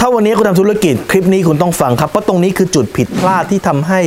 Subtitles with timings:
[0.00, 4.00] ถ้าวันนี้คุณทำธุรกิจคลิปนี้คุณต้องฟังครับเพราะตรงนี้คือจุดผิดพลาดที่ทำให้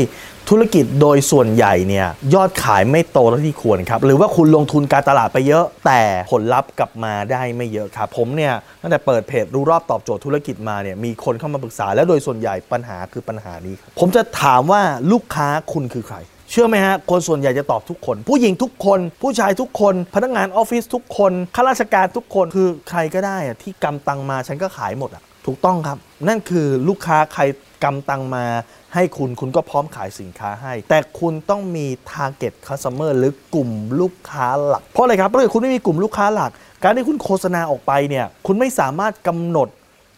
[0.50, 6.02] ธุรกิจโดยส่วนใหญ่เนี่ยยอดขายไม่โตเท่าที่ควรครับ หรือว่าคุณลงทุนการตลาดไปเยอะ แต่
[6.32, 14.82] ผลลัพธ์กลับมาได้ไม่เยอะครับ ผมเนี่ยตั้งแต่เปิดเพจรู้รอบตอบโจทย์ธุรกิจมาเนี่ยมีคนเข้ามาปรึกษา และโดยส่วนใหญ่ปัญหาคือปัญหานี้ ผมจะถามว่า
[15.12, 16.18] ลูกค้าคุณคือใคร
[16.52, 25.98] เชื่อไหมฮะคนส่วนใหญ่จะตอบทุกคน ผู้หญิงทุกคน ผู้ชายทุกคน พนักงานออฟฟิศทุกคนข้าราชการทุกคนคือใครก็ได้อะที่กำตังมาฉันก็ขายหมดอะ ถูกต้องครับ
[26.28, 27.44] นั่นคือลูกค้าใคร
[27.84, 28.46] กำตังมา
[28.93, 33.70] ให้คุณคุณก็พร้อมขายสินค้าให้ แต่คุณต้องมี target customer หรือกลุ่ม
[34.02, 36.52] ลูกค้าหลัก เพราะอะไรครับเพราะถ้าคุณไม่มีกลุ่มลูกค้าหลัก
[36.84, 39.67] การที่คุณโฆษณาออกไปเนี่ยคุณไม่สามารถกำหนด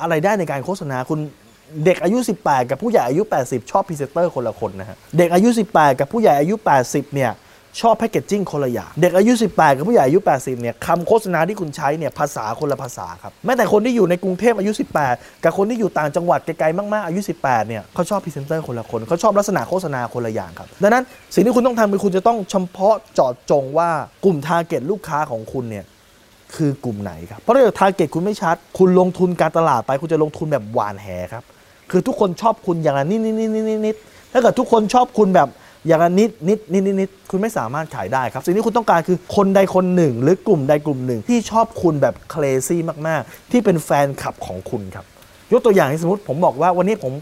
[0.01, 1.19] อะไรได้ในการโฆษณาคุณ
[1.85, 6.55] เด็กอายุ 18 กับผู้ใหญ่อายุ 80 ชอบพรีเซนเตอร์คนละคนนะฮะเด็กอายุ 18 กับผู้ใหญ่อายุ
[6.85, 7.31] 80 เนี่ย
[7.81, 14.71] ชอบ packaging คนละอย่าง เด็กอายุ 18 กับผู้ใหญ่อายุ 80 เนี่ยคำโฆษณาที่คุณใช้เนี่ยภาษาคนละภาษาครับ แม้แต่คนที่อยู่ในกรุงเทพอายุ
[15.07, 23.89] 18 กับคนที่อยู่ต่างจังหวัดไกลๆมากๆ อายุ 18 เนี่ยเขาชอบพรีเซนเตอร์คนละคนเขาชอบลักษณะโฆษณาคนละอย่างครับ ดังนั้นสิ่งที่คุณต้องทำคือคุณจะต้องเฉพาะเจาะจงว่า
[24.25, 25.85] กลุ่ม target ลูกค้าของคุณเนี่ย
[26.55, 31.43] คือกลุ่มไหนครับ เพราะถ้าเกิด target คุณไม่ชัด คุณลงทุนการตลาดไป คุณจะลงทุนแบบหว่านแหครับ
[31.91, 33.95] คือทุกคนชอบคุณอย่างละนิดนิดนิดนิดนิดนิด
[34.31, 35.49] ถ้าเกิดทุกคนชอบคุณแบบ
[35.87, 45.05] อย่างนิดนิดนิดนิดนิดคุณไม่สามารถขายได้ครับ สิ่งที่คุณต้องการคือคนใดคนหนึ่ง หรือกลุ่มใดกลุ่มหนึ่ง ที่ชอบคุณแบบ crazyมาก ๆ ที่เป็นแฟนคลับของคุณครับ
[45.51, 47.13] ยกตัวอย่างสมมติผมบอกว่าวันนี้ผม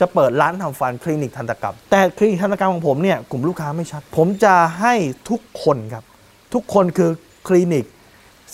[0.00, 4.94] จะเปิดร้านทำฟันคลินิกทันตกรรม แต่คลินิกทันตกรรมของผมเนี่ยกลุ่มลูกค้าไม่ชัด ผมจะให้
[5.30, 6.04] ทุกคนครับ
[6.54, 7.10] ทุกคนคือ
[7.48, 7.84] คลินิก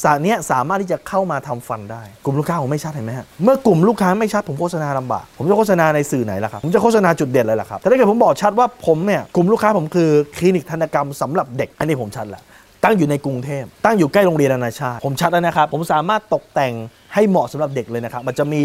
[0.03, 12.43] สาเนี้สามารถที่จะเข้ามาทำฟันได้ กลุ่มลูกค้าผมไม่ชัดเห็นไหมฮะเมื่อกลุ่มลูกค้าไม่ชัดผมโฆษณาลำบาก ผมจะโฆษณาในสื่อไหนล่ะครับ ผมจะโฆษณาจุดเด่นเลยล่ะครับแต่ถ้าเกิดผมบอกชัดว่าผมเนี่ยกลุ่มลูกค้าผมคือคลินิกทันกรรมสำหรับเด็กอันนี้ผมชัดละ
[12.84, 16.75] ตั้งอยู่ในกรุงเทพตั้งอยู่ใกล้โรงเรียนนานาชาติ ผมชัดแล้วนะครับ ผมสามารถตกแต่ง
[17.15, 18.62] ให้เหมาะสำหรับเด็กเลยนะครับ มันจะมี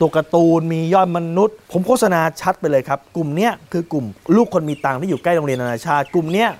[0.00, 4.04] ตัวการ์ตูน มียอดมนุษย์ ผมโฆษณาชัดไปเลยครับ กลุ่มเนี้ยคือกลุ่ม
[4.36, 6.50] ลูกคนมีตังที่อยู่ใกล้โรงเรียนนานาชาติ กลุ่มเนี้ย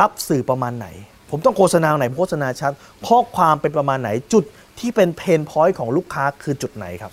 [0.00, 0.88] รับสื่อประมาณไหน
[1.30, 2.72] ผมต้องโฆษณาไหนผมโฆษณาชัด
[3.06, 4.44] ข้อความเป็นประมาณไหนจุด
[4.78, 7.12] ที่เป็น pain point ของลูกค้าคือจุดไหนครับ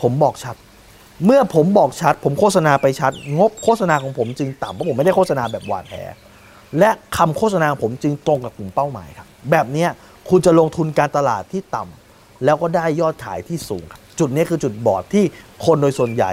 [0.00, 0.56] ผมบอกชัด
[1.24, 5.94] เมื่อผมบอกชัด ผมโฆษณาไปชัด งบโฆษณาของผมจึงต่ำเพราะผมไม่ได้โฆษณาแบบหวานแห
[6.78, 9.86] และคำโฆษณาของผมจึงตรงกับกลุ่มเป้าหมายครับ แบบนี้
[10.28, 15.24] คุณจะลงทุนการตลาดที่ต่ำแล้วก็ได้ยอดขายที่สูงครับ จุดนี้คือจุดบอดที่
[15.64, 16.32] คนโดยส่วนใหญ่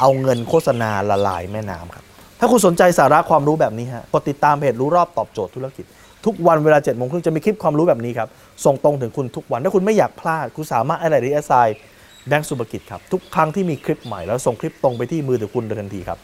[0.00, 2.04] เอาเงินโฆษณาละลายแม่น้ำครับ
[2.42, 5.84] ถ้าคุณสนใจสาระความรู้แบบนี้ฮะกดติดตามเพจรู้รอบตอบโจทย์ธุรกิจ
[6.24, 8.28] ทุกวันเวลา7จ็ดโมงครึ่งจะมีคลิปความรู้แบบนี้ครับ
[8.64, 11.56] ส่งตรงถึงคุณทุกวัน ถ้าคุณไม่อยากพลาด คุณสามารถอะไรดีแอสไอ
[12.28, 16.18] แบงก์สุภกิจครับ ทุกครั้งที่มีคลิปใหม่แล้วส่งคลิปตรงไปที่มือถือคุณโดยทันทีครับ